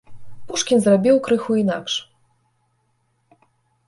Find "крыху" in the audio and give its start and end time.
1.27-1.57